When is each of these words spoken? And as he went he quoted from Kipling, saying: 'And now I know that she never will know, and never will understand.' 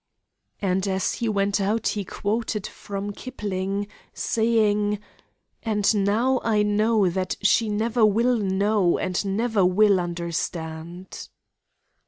And 0.63 0.87
as 0.87 1.13
he 1.13 1.29
went 1.29 1.57
he 1.85 2.03
quoted 2.05 2.65
from 2.65 3.11
Kipling, 3.13 3.87
saying: 4.15 4.97
'And 5.61 5.93
now 6.05 6.41
I 6.43 6.63
know 6.63 7.07
that 7.07 7.35
she 7.43 7.69
never 7.69 8.03
will 8.03 8.37
know, 8.39 8.97
and 8.97 9.23
never 9.23 9.63
will 9.63 9.99
understand.' 9.99 11.29